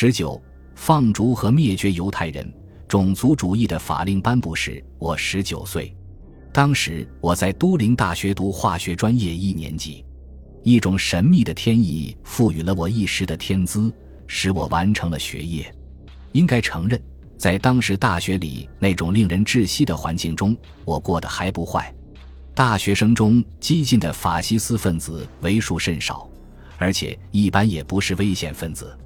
[0.00, 0.40] 十九，
[0.76, 2.48] 放逐和灭绝犹太人，
[2.86, 5.92] 种族主义的法令颁布时，我十九岁。
[6.52, 10.04] 当时我在都灵大学读化学专业一年级，
[10.62, 13.92] 一种神秘的天意赋予了我一时的天资，
[14.28, 15.68] 使我完成了学业。
[16.30, 17.02] 应该承认，
[17.36, 21.92] 在当时大学里那种令人窒息的环境中，我过得还不坏。
[22.54, 26.30] 大学生中激进的法西斯分子为数甚少，
[26.76, 28.96] 而且一般也不是危险分子。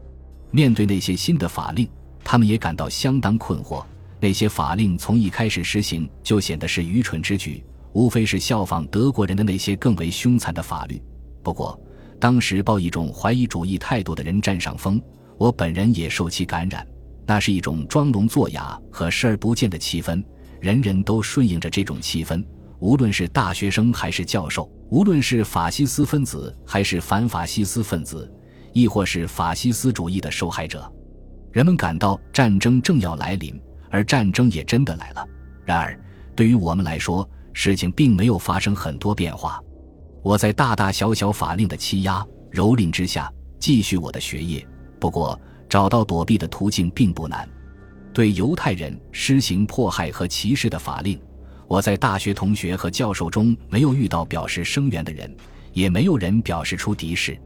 [0.53, 1.89] 面对那些新的法令，
[2.23, 3.85] 他们也感到相当困惑。
[4.21, 11.03] 那些法令从一开始实行就显得是愚蠢之举，无非是效仿德国人的那些更为凶残的法律。
[11.43, 11.81] 不过，
[12.21, 15.03] 当时抱一种怀疑主义态度的人占上风，
[15.39, 16.87] 我本人也受其感染。
[17.27, 20.23] 那是一种装聋作哑和视而不见的气氛，
[20.61, 22.45] 人人都顺应着这种气氛，
[22.79, 28.31] 无论是大学生还是教授，无论是法西斯分子还是反法西斯分子，
[28.73, 30.91] 亦或是法西斯主义的受害者，
[31.53, 33.61] 人们感到战争正要来临。
[33.95, 35.23] 而战争也真的来了。
[35.67, 36.01] 然而，
[36.35, 39.63] 对于我们来说，事情并没有发生很多变化。
[40.23, 44.67] 我在大大小小法令的欺压、蹂躏之下，继续我的学业。
[44.99, 47.47] 不过，找到躲避的途径并不难。
[48.15, 51.21] 对犹太人施行迫害和歧视的法令，
[51.69, 55.37] 我在大学同学和教授中没有遇到表示声援的人，
[55.75, 57.39] 也没有人表示出敌视。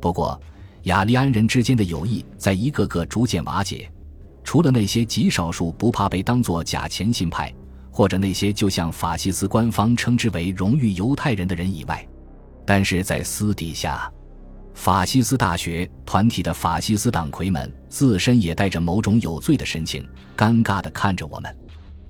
[0.00, 0.40] 不过，
[0.84, 3.90] 雅利安人之间的友谊在一个个逐渐瓦解。
[4.44, 7.52] 除了那些极少数不怕被当作假前信派，
[7.90, 12.04] 或者那些就像法西斯官方称之为荣誉犹太人的人以外，
[12.66, 14.10] 但是在私底下，
[14.74, 20.04] 法西斯大学团体的法西斯党魁们自身也带着某种有罪的神情，
[20.36, 21.56] 尴尬地看着我们。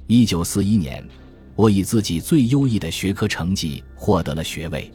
[0.06, 1.06] 一九四一年，
[1.54, 4.90] 我以自己最优异的学科成绩获得了学位。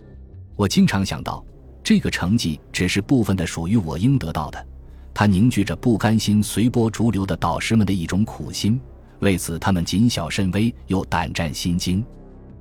[0.56, 1.46] 我经常想到，
[1.88, 4.68] 这个成绩只是部分的属于我应得到的。
[5.14, 8.78] 他凝聚着不甘心随波逐流的导师们的一种苦心，
[9.20, 12.06] 为此他们谨小慎微又胆战心惊。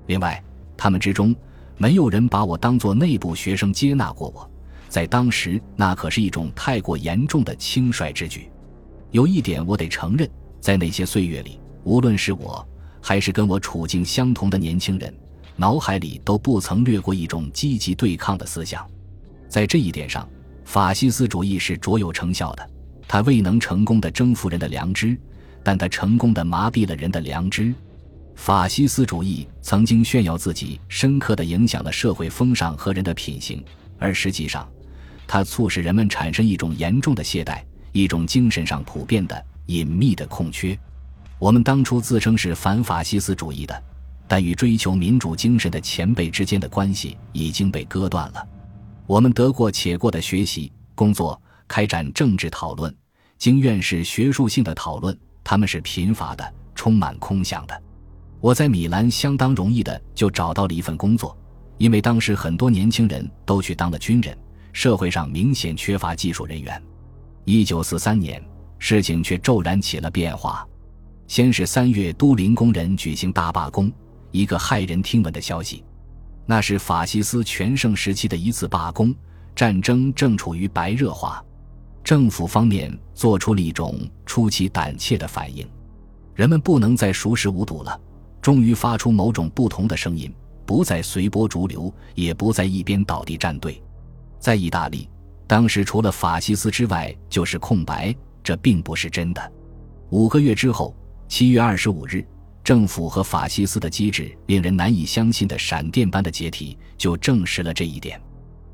[0.07, 0.41] 另外，
[0.77, 1.35] 他们之中
[1.77, 4.49] 没有人把我当作内部学生接纳过我，
[4.89, 8.49] 在当时那可是一种太过严重的轻率之举。
[9.11, 12.65] 有一点我得承认，在那些岁月里，无论是我
[13.01, 15.13] 还是跟我处境相同的年轻人，
[15.57, 18.89] 脑海里都不曾掠过一种积极对抗的思想。
[19.49, 20.29] 在这一点上。
[20.65, 22.71] 法西斯主义是卓有成效的，
[23.07, 25.17] 它未能成功的征服人的良知，
[25.63, 27.73] 但它成功的麻痹了人的良知。
[28.35, 33.65] 法西斯主义曾经炫耀自己深刻的影响了社会风尚和人的品行，
[33.97, 34.69] 而实际上，
[35.25, 40.77] 它促使人们产生一种严重的懈怠，一种精神上普遍的隐秘的空缺。
[41.39, 43.83] 我们当初自称是反法西斯主义的，
[44.27, 48.47] 但与追求民主精神的前辈之间的关系已经被割断了。
[49.07, 52.95] 我们得过且过的学习、工作、开展政治讨论、
[53.39, 57.83] 经院士学术性的讨论，他们是贫乏的、充满空想的。
[58.41, 61.37] 我在米兰相当容易的就找到了一份工作，
[61.79, 64.37] 因为当时很多年轻人都去当了军人，
[64.73, 66.83] 社会上明显缺乏技术人员。
[67.45, 68.43] 一九四三年，
[68.79, 70.67] 事情却骤然起了变化。
[71.29, 73.91] 先是三月，都灵工人举行大罢工，
[74.33, 75.85] 一个骇人听闻的消息。
[76.47, 79.13] 那是法西斯全盛时期的一次罢工，
[79.55, 81.45] 战争正处于白热化，
[82.05, 85.69] 政府方面做出了一种出奇胆怯的反应，
[86.35, 88.01] 人们不能再熟视无睹了，
[88.41, 90.33] 终于发出某种不同的声音，
[90.65, 93.83] 不再随波逐流，也不在一边倒地站队。
[94.39, 95.09] 在意大利，
[95.49, 98.15] 当时除了法西斯之外就是空白，
[98.45, 99.53] 这并不是真的。
[100.11, 100.95] 五个月之后，
[101.27, 102.25] 七月二十五日。
[102.67, 108.21] 政府和法西斯的机制令人难以相信的闪电般的解体，就证实了这一点。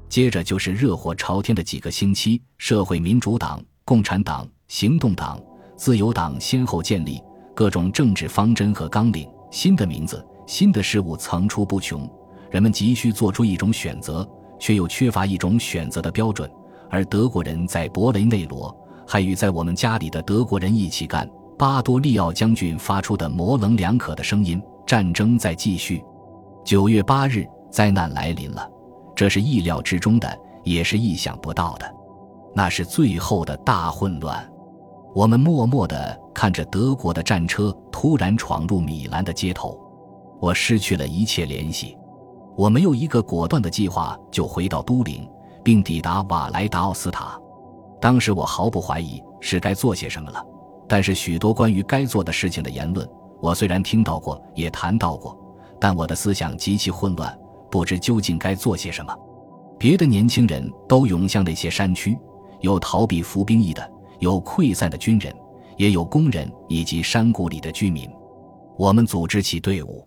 [0.08, 5.38] 接着就是热火朝天的几个星期，社会民主党、共产党、行动党、
[5.76, 7.20] 自由党先后建立，
[7.54, 12.10] 各种政治方针和纲领，新的名字、新的事物层出不穷。
[12.50, 14.26] 人们急需做出一种选择，
[14.58, 16.50] 却又缺乏一种选择的标准。
[16.88, 18.74] 而德国人在博雷内罗，
[19.06, 21.28] 还与在我们家里的德国人一起干。
[21.62, 26.04] 巴多利奥将军发出的模棱两可的声音：“战争在继续。”
[26.66, 28.68] 九月八日，灾难来临了，
[29.14, 31.88] 这是意料之中的，也是意想不到的。
[32.52, 34.44] 那是最后的大混乱。
[35.14, 39.78] 我们默默地看着德国的战车突然闯入米兰的街头，
[40.40, 41.96] 我失去了一切联系。
[42.56, 45.30] 我没有一个果断的计划，就回到都灵，
[45.62, 47.40] 并抵达瓦莱达奥斯塔。
[48.00, 50.44] 当时我毫不怀疑是该做些什么了。
[50.92, 53.08] 但是许多关于该做的事情的言论，
[53.40, 55.34] 我虽然听到过，也谈到过，
[55.80, 57.34] 但我的思想极其混乱，
[57.70, 59.16] 不知究竟该做些什么。
[59.78, 62.14] 别的年轻人都涌向那些山区，
[62.60, 65.34] 有逃避服兵役的，有溃散的军人，
[65.78, 68.06] 也有工人以及山谷里的居民。
[68.76, 70.06] 我们组织起队伍，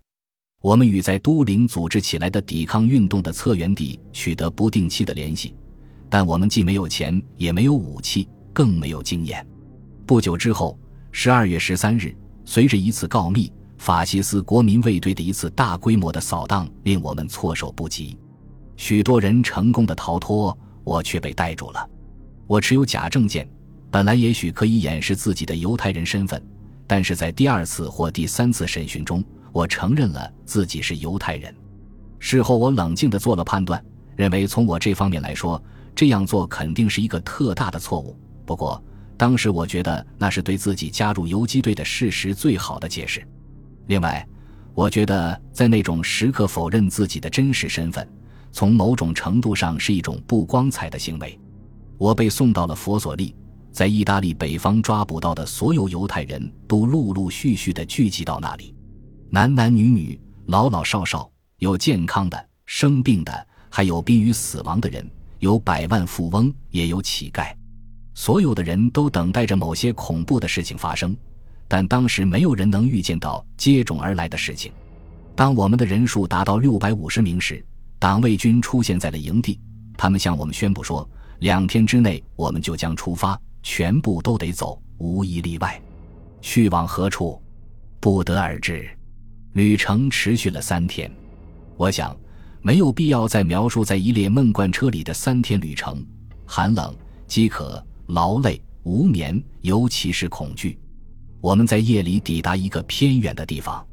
[0.61, 5.55] 我们与在都灵组织起来的抵抗运动的策源地取得不定期的联系，
[6.11, 9.43] 但我们既没有钱，也没有武器，更没有经验。
[10.05, 10.77] 不久之后，
[11.11, 12.15] 十二月十三日，
[12.45, 18.15] 随着一次告密，法西斯国民卫队的一次大规模的扫荡，令我们措手不及。
[18.77, 21.89] 许多人成功的逃脱，我却被逮住了。
[22.45, 23.49] 我持有假证件，
[23.89, 26.39] 本来也许可以掩饰自己的犹太人身份，
[26.85, 31.51] 但是在第二次或第三次审讯中，我承认了自己是犹太人。
[32.19, 33.83] 事后，我冷静地做了判断，
[34.15, 35.59] 认为从我这方面来说，
[35.95, 38.15] 这样做肯定是一个特大的错误。
[38.45, 38.83] 不过，
[39.17, 43.25] 当时我觉得那是对自己加入游击队的事实最好的解释。
[43.87, 44.27] 另外，
[44.73, 48.07] 我觉得在那种时刻否认自己的真实身份。
[48.51, 51.37] 从某种程度上是一种不光彩的行为。
[51.97, 53.35] 我被送到了佛索利，
[53.69, 58.73] 在意大利北方抓捕到的所有犹太人都陆陆续续地聚集到那里，
[59.29, 61.29] 男男女女、老老少少，
[61.59, 65.09] 有健康的、生病的，还有濒于死亡的人，
[65.39, 67.54] 有百万富翁，也有乞丐。
[68.15, 71.15] 所有的人都等待着某些恐怖的事情发生，
[71.67, 74.71] 但当时没有人能预见到接踵而来的事情。
[75.35, 77.63] 当我们的人数达到六百五十名时，
[77.99, 79.59] 党卫军出现在了营地，
[79.97, 81.07] 他们向我们宣布说
[81.39, 85.79] ：“两天之内我们就将出发，全部都得走，无一例外。
[86.41, 87.41] 去往何处，
[87.99, 88.89] 不得而知。”
[89.51, 91.11] 旅程持续了三天。
[91.75, 92.15] 我想，
[92.61, 96.01] 没有必要再描述在一列闷罐车里的三天旅程：
[96.45, 96.95] 寒冷、
[97.27, 100.77] 饥渴、劳累、无眠，尤其是恐惧。
[101.41, 103.85] 我们在夜里抵达一个偏远的地方。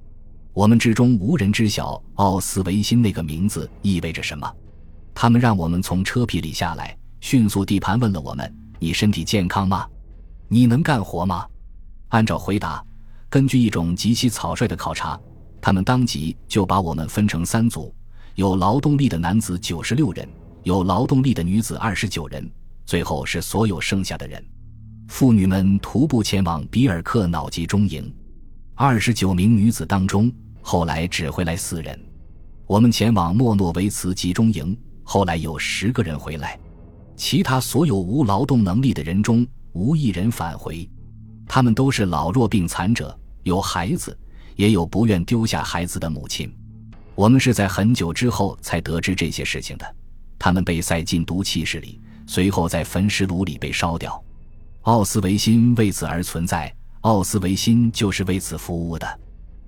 [0.53, 4.51] 我们之中无人知晓奥斯维辛那个名字意味着什么。
[5.15, 9.87] 他们让我们从车皮里下来，迅速地盘问了我们：“你身体健康吗？
[10.49, 11.47] 你能干活吗？”
[12.09, 12.85] 按照回答，
[13.31, 15.19] 根据一种极其草率的考察，
[15.61, 17.95] 他们当即就把我们分成三组：
[18.35, 20.29] 有劳动力的男子九十六人，
[20.65, 22.51] 有劳动力的女子二十九人，
[22.93, 24.45] 最后是所有剩下的人。
[25.09, 28.15] 妇女们徒步前往比尔克瑙集中营。
[28.75, 30.31] 二十九名女子当中，
[30.61, 31.99] 后来只回来四人。
[32.67, 36.61] 我们前往莫诺维茨集中营，后来有十个人回来。
[37.17, 40.87] 其他所有无劳动能力的人中，无一人返回。
[41.47, 44.15] 他们都是老弱病残者，有孩子，
[44.55, 46.55] 也有不愿丢下孩子的母亲。
[47.15, 49.97] 我们是在很久之后才得知这些事情的。
[50.39, 51.99] 他们被塞进毒气室里，
[52.33, 54.19] 随后在焚尸炉里被烧掉。
[54.85, 56.75] 奥斯维辛为此而存在。
[57.03, 59.21] 奥斯维辛就是为此服务的。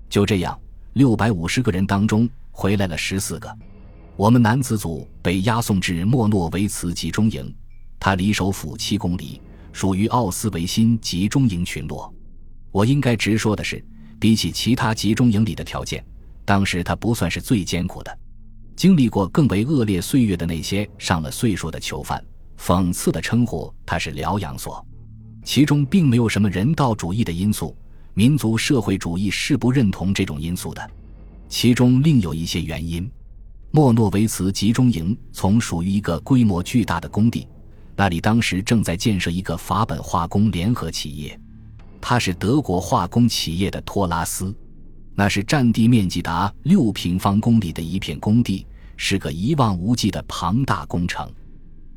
[0.09, 0.59] 就这样，
[0.95, 3.55] 六百五十个人当中回来了十四个。
[4.17, 7.55] 我们男子组被押送至莫诺维茨集中营，
[8.01, 12.11] 它离首府七公里，属于奥斯维辛集中营群落。
[12.71, 13.85] 我应该直说的是，
[14.19, 16.03] 比起其他集中营里的条件，
[16.47, 18.19] 当时它不算是最艰苦的。
[18.75, 22.25] 经历过更为恶劣岁月的那些上了岁数的囚犯，
[22.59, 24.85] 讽刺地称呼它是疗养所。
[25.45, 27.77] 其中并没有什么人道主义的因素，
[28.15, 30.91] 民族社会主义是不认同这种因素的。
[31.49, 33.11] 其中另有一些原因。
[33.71, 37.47] 莫诺维茨集中营从属于一个规模巨大的工地，
[37.97, 41.39] 那里当时正在建设一个法本化工联合企业，
[42.01, 44.55] 它是德国化工企业的托拉斯。
[45.17, 51.29] 那是占地面积达六平方公里的一片工地，是个一望无际的庞大工程。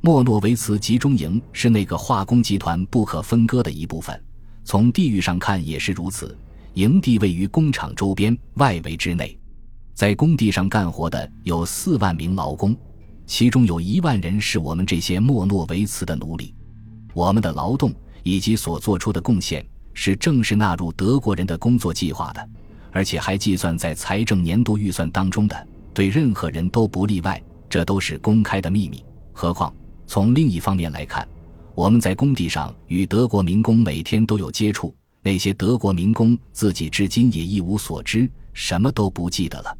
[0.07, 4.17] 莫诺维茨集中营是那个化工集团不可分割的一部分，
[4.63, 6.33] 从地域上看也是如此。
[6.75, 9.37] 营地位于工厂周边外围之内，
[9.93, 12.73] 在工地上干活的有四万名劳工，
[13.25, 16.55] 其中有一万人是我们这些莫诺维茨的奴隶。
[17.13, 19.61] 我们的劳动以及所做出的贡献
[19.93, 22.49] 是正式纳入德国人的工作计划的，
[22.93, 27.43] 而且还计算在财政年度预算当中的，对任何人都不例外。
[27.69, 29.03] 这都是公开的秘密。
[29.33, 29.75] 何况。
[30.07, 31.27] 从另一方面来看，
[31.75, 34.95] 我们在工地上与德国民工每天都有接触。
[35.21, 39.77] 那些德国民工自己至今也一无所知，什么都不记得了。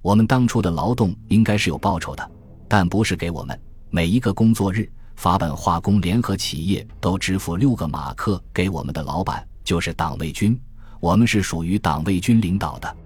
[0.00, 2.30] 我们当初的劳动应该是有报酬的，
[2.68, 3.60] 但不是给我们。
[3.90, 10.56] 每一个工作日，法本化工联合企业都支付六个马克给我们的老板，就是党卫军。
[11.00, 12.96] 我们是属于党卫军领导的。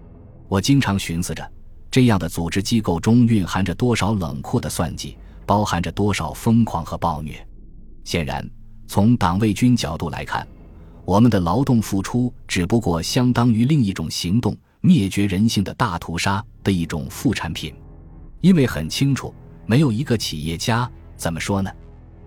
[0.49, 1.51] 我经常寻思着，
[1.91, 5.17] 这样的组织机构中蕴含着多少冷酷的算计。
[5.49, 7.43] 包含着多少疯狂和暴虐？
[8.05, 8.47] 显然，
[8.87, 10.47] 从党卫军角度来看，
[11.07, 17.75] 我们的劳动付出只不过相当于另一种行动——灭绝人性的大屠杀的一种副产品。
[18.43, 20.87] 因为很清楚，没有一个企业家
[21.17, 21.71] 怎么说呢？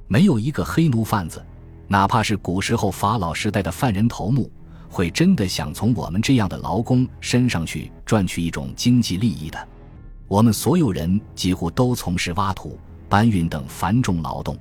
[0.08, 1.46] 没有一个黑奴贩子，
[1.88, 4.52] 哪怕是古时候法老时代的犯人头目，
[4.90, 9.68] 会真的想从我们这样的劳工身上去赚取一种经济利益的。
[10.28, 12.80] 我们所有人几乎都从事挖土、
[13.12, 14.58] 搬运等繁重劳动，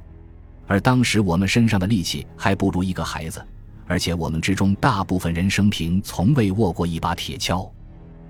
[0.66, 3.40] 而当时我们身上的力气还不如一个孩子，
[3.86, 7.70] 而且我们之中大部分人生平从未握过一把铁锹，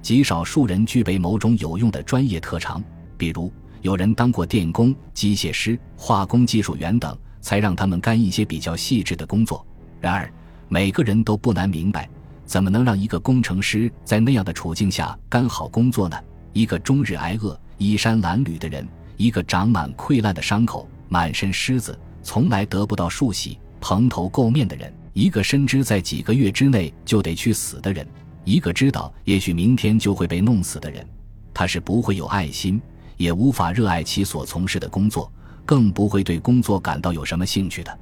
[0.02, 2.84] 极少数人具备某种有用的专业特长，
[3.16, 3.50] 比如
[3.80, 7.16] 有人当过电工、机械师、化工技术员等。
[7.42, 9.66] 才让他们干一些比较细致的工作。
[9.98, 10.30] 然而，
[10.68, 12.06] 每个人都不难明白，
[12.44, 16.18] 怎么能让一个工程师在那样的处境下干好工作呢？
[16.52, 18.86] 一个终日挨饿、衣衫褴褛的人，
[19.20, 28.08] 一个长满溃烂的伤口、满身虱子、从来得不到漱洗、蓬头垢面的人，一个深知在几个月之内就得去死的人，
[28.44, 31.06] 一个知道也许明天就会被弄死的人，
[31.52, 32.80] 他是不会有爱心，
[33.18, 35.30] 也无法热爱其所从事的工作。
[35.66, 37.98] 更不会对工作感到有什么兴趣的，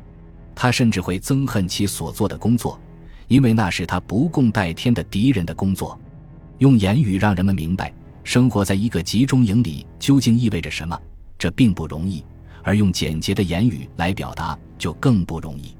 [0.54, 2.78] 他甚至会憎恨其所做的工作，
[3.26, 5.98] 因为那是他不共戴天的敌人的工作。
[6.58, 7.92] 用言语让人们明白
[8.28, 11.00] 生活在一个集中营里究竟意味着什么，
[11.38, 12.22] 这并不容易；
[12.62, 15.74] 而用简洁的言语来表达就更不容易。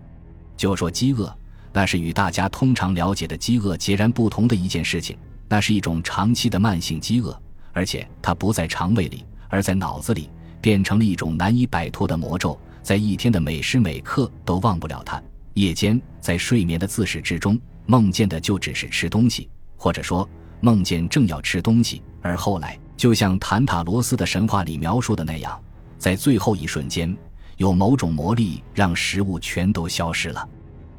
[0.57, 1.31] 就说饥饿，
[1.75, 5.15] 那是与大家通常了解的饥饿截然不同的一件事情。
[5.47, 7.39] 那是一种长期的慢性饥饿，
[7.75, 10.31] 而且它不在肠胃里，而在脑子里。
[10.63, 15.23] 变成了一种难以摆脱的魔咒，在一天的每时每刻都忘不了它。
[15.53, 20.27] 夜间在睡眠的自始至终，梦见的就只是吃东西，或者说
[20.61, 22.03] 梦见正要吃东西。
[22.21, 25.59] 而后来，就像坦塔罗斯的神话里描述的那样，
[25.99, 27.17] 在最后一瞬间，
[27.57, 30.49] 有某种魔力让食物全都消失了。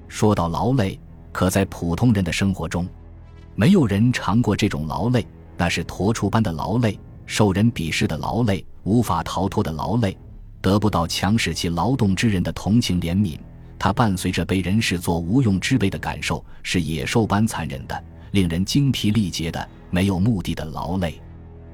[0.08, 1.00] 说到劳累，
[1.32, 2.88] 可在普通人的生活中，
[3.56, 7.00] 没有人尝过这种劳累，那是驼畜般的劳累。
[7.26, 10.18] 受人鄙视的劳累，无法逃脱的劳累，
[10.62, 13.38] 得不到强使其劳动之人的同情怜悯，
[13.78, 21.22] 它伴随着被人视作无用之辈的感受，是野兽般残忍的，令人精疲力竭的、没有目的的劳累。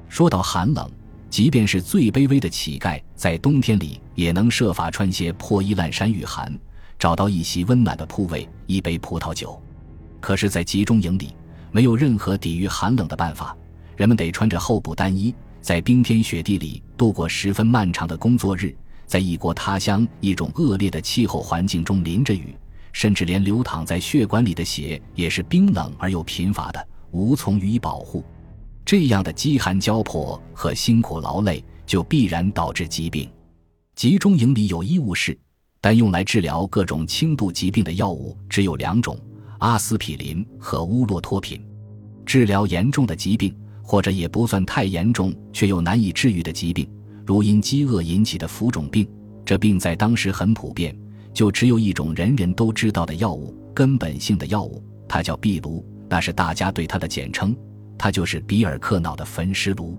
[0.08, 0.90] 说到寒冷，
[1.28, 6.52] 即便是最卑微的乞丐，在冬天里也能设法穿些破衣烂衫御寒，
[6.98, 9.60] 找到一席温暖的铺位，一杯葡萄酒。
[10.20, 11.34] 可是，在集中营里，
[11.70, 13.56] 没有任何抵御寒冷的办法，
[13.96, 15.34] 人们得穿着厚布单衣。
[15.60, 18.72] 在冰天雪地里度过十分漫长的工作日，
[19.04, 22.54] 在异国他乡一种恶劣的气候环境中淋着雨，
[22.96, 28.24] 甚至连流淌在血管里的血也是冰冷而又贫乏的，无从予以保护。
[28.86, 33.30] 这样的饥寒交迫和辛苦劳累，就必然导致疾病。
[33.96, 35.38] 集中营里有医务室，
[35.78, 39.14] 但用来治疗各种轻度疾病的药物只有两种：
[39.58, 41.62] 阿司匹林和乌洛托品。
[42.24, 43.54] 治疗严重的疾病。
[43.88, 46.90] 或者也不算太严重却又难以治愈的疾病，
[47.24, 49.08] 如因饥饿引起的浮肿病。
[49.44, 50.92] 这病在当时很普遍，
[51.36, 57.54] 就只有一种人人都知道的药物，根本性的药物，它叫壁炉，那是大家对它的简称。
[57.98, 59.98] 它就是比尔克瑙的焚尸炉。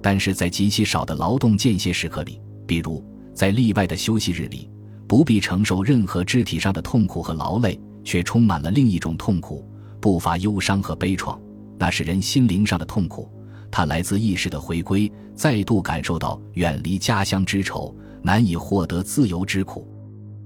[0.00, 4.70] 但是在极其少的劳动间歇时刻里，比如在例外的休息日里，
[5.06, 9.62] 不必承受任何肢体上的痛苦和劳累，却充满了另一种痛苦，
[10.00, 11.38] 不乏忧伤和悲怆。
[11.78, 13.30] 那是人心灵上的痛苦，
[13.70, 19.86] 它来自意识的回归，再度感受到远离家乡之愁，难以获得自由之苦；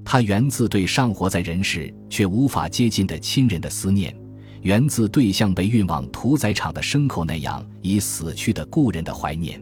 [0.04, 4.14] 它源自对尚活在人世却无法接近的亲人的思念，
[4.62, 9.60] 源自对像被运往屠宰场的牲口那样已死去的故人的怀念。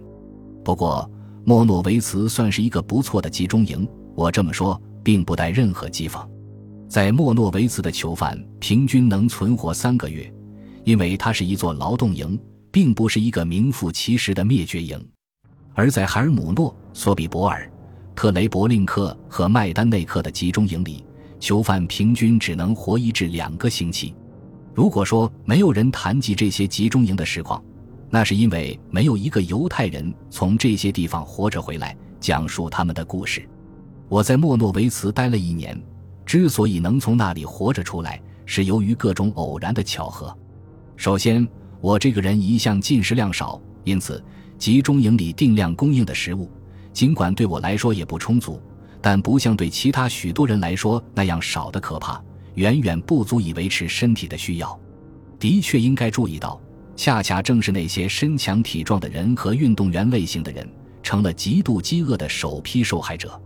[0.65, 1.09] 不过，
[1.45, 3.89] 莫诺维茨算是一个不错的集中营。
[4.15, 6.29] 我这么说，并不带任何讥讽。
[6.89, 10.31] 在莫诺维茨的囚犯平均能存活三个月。
[10.85, 12.37] 因为它是一座劳动营，
[12.73, 15.01] 并不是一个名副其实的灭绝营。
[15.75, 17.71] 而在海尔姆诺、索比博尔、
[18.15, 21.05] 特雷伯令克和麦丹内克的集中营里，
[21.41, 24.15] 囚犯平均只能活一至两个星期。
[24.75, 27.63] 如果说没有人谈及这些集中营的实况，
[28.09, 33.49] 那是因为没有一个犹太人从这些地方活着回来讲述他们的故事。
[34.09, 35.81] 我在莫诺维茨待了一年，
[36.25, 40.37] 之所以能从那里活着出来，是由于各种偶然的巧合。
[40.97, 41.47] 首先，
[41.81, 44.23] 我这个人一向进食量少，因此
[44.59, 46.51] 集中营里定量供应的食物，
[46.93, 48.61] 尽管对我来说也不充足，
[49.01, 52.23] 但不像对其他许多人来说那样少的可怕，
[52.55, 54.79] 远远不足以维持身体的需要。
[55.39, 56.61] 的确应该注意到，
[56.95, 60.69] 恰恰正是那些身强体壮的人和运动员类型的人，
[61.03, 63.41] 成了极度饥饿的首批受害者。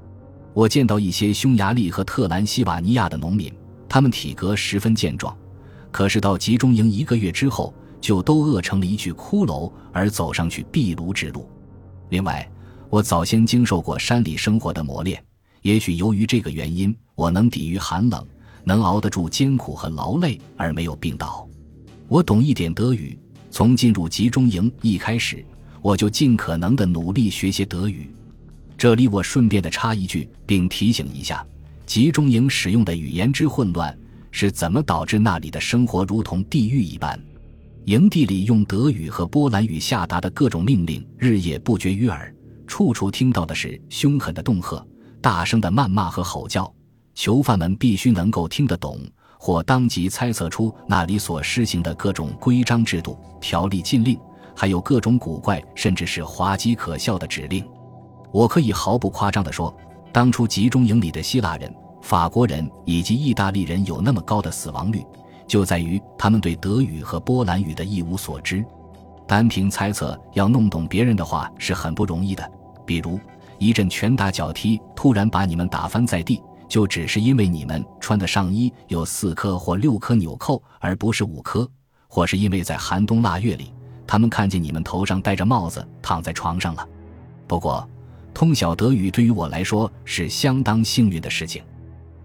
[0.52, 3.52] 我见到一些匈牙利和特兰西瓦尼亚的农民，
[3.88, 5.34] 他们体格十分健壮。
[5.90, 11.48] 可是到集中营一个月之后，就都饿成了一具骷髅，而走上去壁炉之路。
[12.10, 12.46] 另外，
[12.88, 15.22] 我早先经受过山里生活的磨练，
[15.62, 18.24] 也许由于这个原因，我能抵御寒冷，
[18.64, 21.46] 能熬得住艰苦和劳累而没有病倒。
[22.08, 23.18] 我懂一点德语，
[23.50, 25.44] 从进入集中营一开始，
[25.82, 28.08] 我就尽可能的努力学些德语。
[28.78, 31.44] 这里我顺便的插一句，并提醒一下：
[31.86, 33.96] 集中营使用的语言之混乱，
[34.30, 37.18] 是怎么导致那里的生活如同地狱一般？
[37.86, 42.34] 营地里用德语和波兰语下达的各种命令日夜不绝于耳，
[42.66, 44.84] 处处听到的是凶狠的恫吓、
[45.20, 46.72] 大声的谩骂和吼叫。
[47.14, 49.00] 囚犯们必须能够听得懂，
[49.38, 54.18] 或当即猜测出那里所施行的各种规章制度、条例禁令，
[54.54, 57.66] 还有各种古怪甚至是滑稽可笑的指令。
[58.30, 59.74] 我可以毫不夸张地说，
[60.12, 65.02] 当初集中营里的希腊人、法国人以及意大利人有那么高的死亡率。
[65.48, 68.62] 就在于他们对德语和波兰语的一无所知，
[69.26, 72.50] 单凭猜测要弄懂别人的话是很不容易的。
[72.86, 73.18] 比如
[73.58, 81.66] 一阵拳打脚踢突然把你们打翻在地，就只是因为你们穿的上衣有四颗或六颗纽扣，而不是五颗；
[82.08, 83.72] 或是因为在寒冬腊月里，
[84.06, 86.88] 他们看见你们头上戴着帽子躺在床上了。
[87.46, 87.86] 不过，
[88.32, 91.62] 通晓德语对于我来说是相当幸运的事情。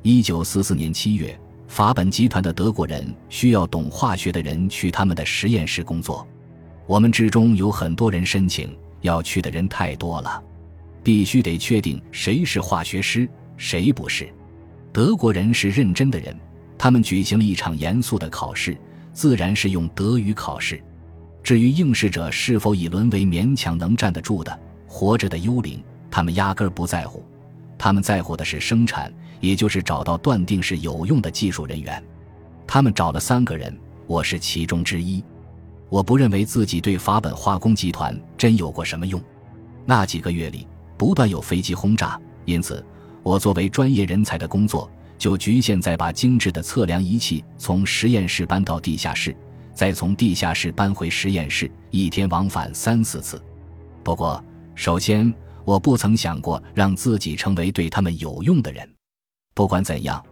[0.03, 1.38] 一九四四年七月。
[1.68, 6.27] 法本集团的德国人需要懂化学的人去他们的实验室工作，
[6.86, 10.44] 我们之中有很多人申请，要去的人太多了，
[11.03, 13.27] 必须得确定谁是化学师，
[13.58, 14.31] 谁不是。
[14.93, 16.36] 德国人是认真的人，
[16.77, 18.77] 他们举行了一场严肃的考试，
[19.13, 20.81] 自然是用德语考试。
[21.43, 25.81] 至于应试者是否已沦为勉强能站得住的活着的幽灵，
[26.12, 27.25] 他们压根儿不在乎。
[27.77, 32.03] 他们在乎的是生产，也就是找到断定是有用的技术人员。
[32.67, 35.24] 他们找了三个人，我是其中之一。
[35.89, 39.22] 我不认为自己对法本化工集团真有过什么用。
[39.84, 40.67] 那几个月里，
[41.01, 42.86] 不断有飞机轰炸，因此
[43.24, 49.36] 我作为专业人才的工作就局限在把精致的测量仪器从实验室搬到地下室，
[49.74, 53.41] 再从地下室搬回实验室，一天往返三四次。
[54.04, 54.39] 不过，
[54.75, 55.34] 首先。
[55.63, 58.88] 我不曾想过让自己成为对他们有用的人。
[59.54, 60.23] 不管怎样，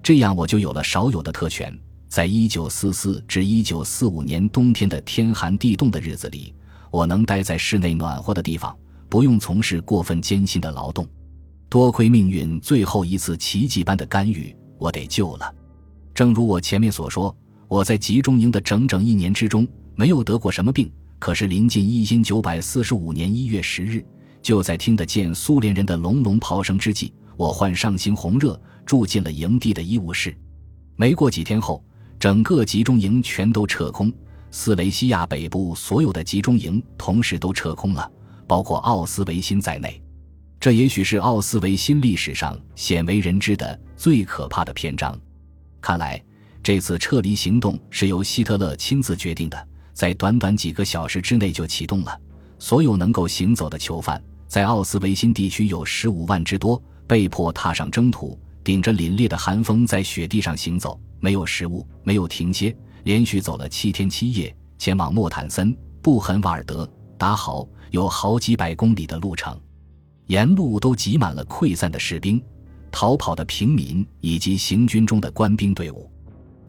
[0.00, 1.76] 这样我就有了少有的特权。
[2.08, 6.54] 在一九四四至一九四五年冬天的天寒地冻的日子里，
[6.92, 8.74] 我能待在室内暖和的地方，
[9.08, 11.06] 不用从事过分艰辛的劳动。
[11.68, 15.54] 多亏命运最后一次奇迹般的干预，我得救了。
[16.14, 17.36] 正如我前面所说，
[17.68, 20.90] 我在集中营的整整一年之中没有得过什么病。
[21.18, 24.04] 可是临近一千九百四十五年一月十日。
[24.42, 30.36] 就在听得见苏联人的隆隆炮声之际，我患上行红热，住进了营地的医务室。
[30.94, 31.84] 没过几天后，
[32.16, 34.12] 整个集中营全都撤空，
[34.52, 38.08] 斯雷西亚北部所有的集中营同时都撤空了，
[38.46, 40.00] 包括奥斯维辛在内。
[40.58, 45.16] 这也许是奥斯维辛历史上鲜为人知的最可怕的篇章。
[45.80, 46.20] 看来，
[46.62, 52.20] 这次撤离行动是由希特勒亲自决定的，在短短几个小时之内就启动了。
[52.58, 54.20] 所有能够行走的囚犯。
[54.48, 69.58] 在奥斯维辛地区有十五万之多，被迫踏上征途，顶着凛冽的寒风在雪地上行走，没有食物，没有停歇，连续走了七天七夜，前往莫坦森、布痕瓦尔德、达豪，有好几百公里的路程，
[70.26, 72.42] 沿路都挤满了溃散的士兵、
[72.90, 76.10] 逃跑的平民以及行军中的官兵队伍。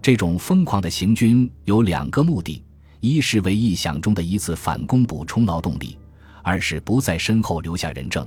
[0.01, 2.63] 这种疯狂的行军有两个目的：
[2.99, 5.97] 一是为臆想中的一次反攻补充劳动力。
[6.43, 8.25] 二是不在身后留下人证，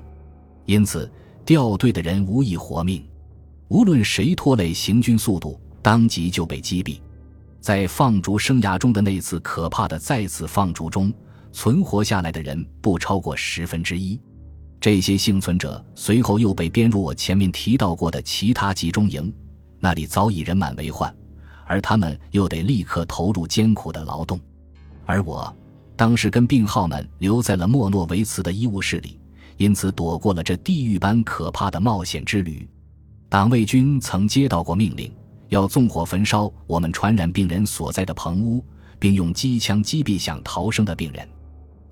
[0.67, 1.11] 因此
[1.43, 3.03] 掉队的人无一活命。
[3.69, 7.01] 无论谁拖累行军速度，当即就被击毙。
[7.61, 11.11] 在放逐生涯中的那次可怕的再次放逐中，
[11.53, 14.21] 存活下来的人不超过十分之一。
[14.81, 19.33] 这些幸存者随后又被编入我前面提到过的其他集中营，
[19.79, 21.15] 那里早已人满为患，
[21.67, 24.41] 而他们又得立刻投入艰苦的劳动，
[25.05, 25.55] 而我。
[25.97, 29.21] 当时跟病号们留在了莫诺维茨的医务室里，
[29.59, 32.67] 因此躲过了这地狱般可怕的冒险之旅。
[33.29, 35.13] 党卫军曾接到过命令，
[35.51, 38.65] 要纵火焚烧我们传染病人所在的棚屋，
[38.99, 41.29] 并用机枪击毙想逃生的病人。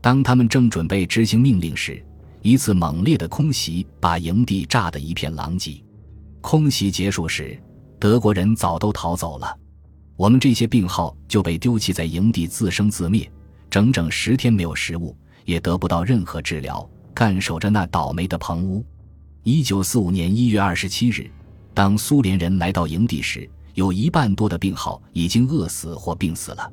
[0.01, 2.03] 当他们正准备执行命令时，
[2.43, 5.83] 一次猛烈的空袭把营地炸得一片狼藉。
[6.41, 7.61] 空袭结束时，
[7.99, 9.53] 德国人早都逃走了，
[10.17, 13.29] 我们这些病号就被丢弃在营地自生自灭。
[13.69, 18.85] 整整十天没有食物，也得不到任何治疗，干守着那倒霉的棚屋。
[19.43, 21.31] 一九四五年一月二十七日，
[21.75, 26.73] 当苏联人来到营地时，有一半多的病号已经饿死或病死了。